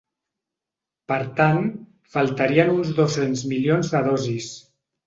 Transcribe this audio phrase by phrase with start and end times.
[1.13, 1.69] Per tant,
[2.17, 4.55] faltarien uns dos-cents milions de dosis.